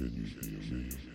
[0.00, 1.09] Can you hear me?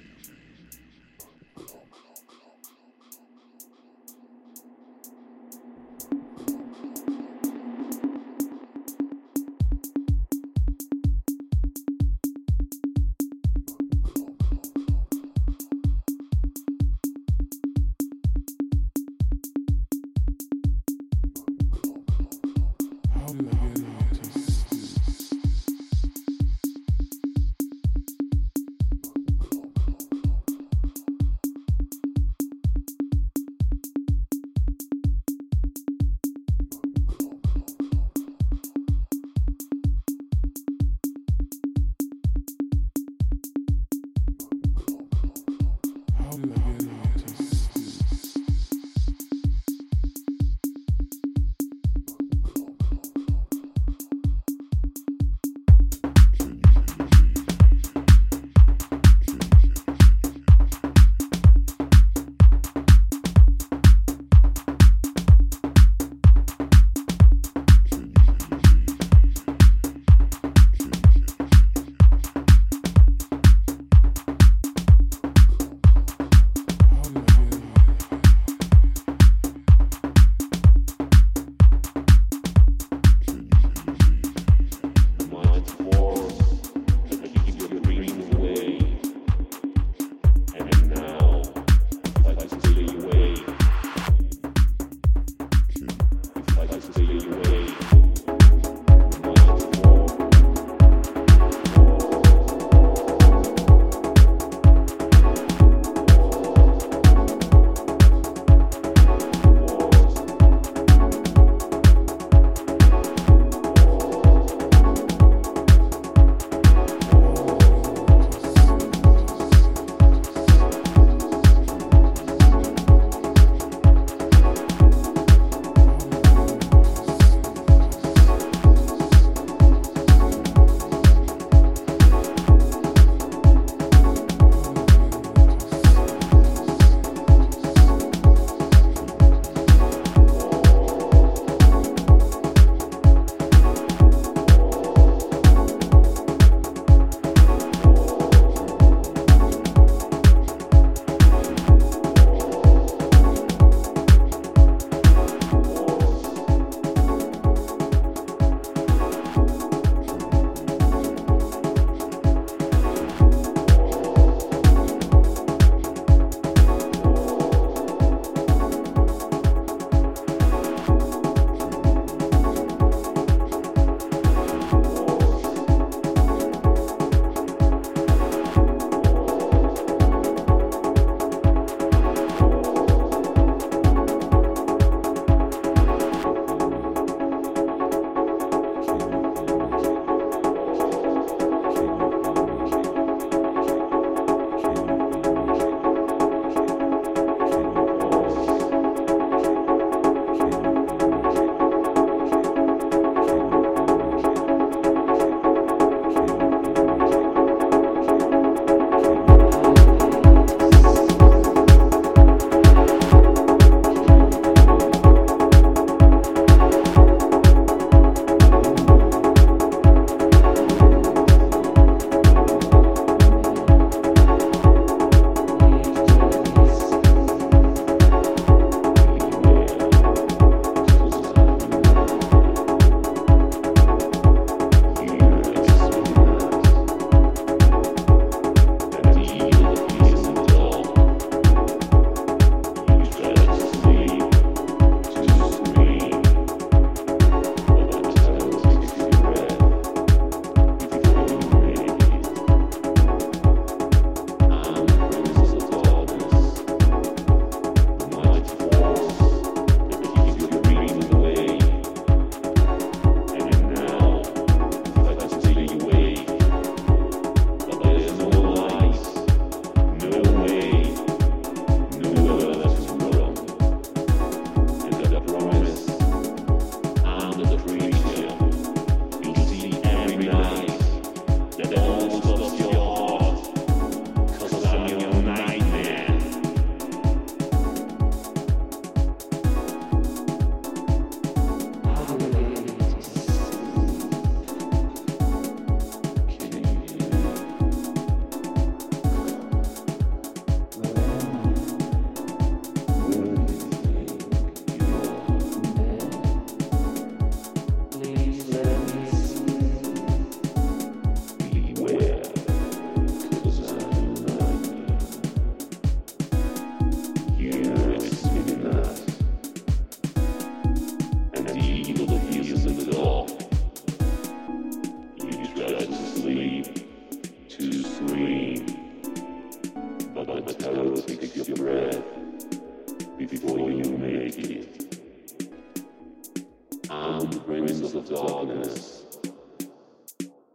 [336.89, 339.03] I'm the prince of darkness.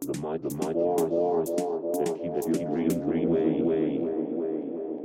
[0.01, 4.00] The might, the might, war, war, that keeps you dream, dream, way, way.